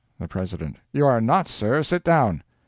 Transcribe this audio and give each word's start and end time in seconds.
The 0.17 0.27
President—"You 0.27 1.05
are 1.05 1.21
not, 1.21 1.47
sir—sit 1.47 2.03
down." 2.03 2.41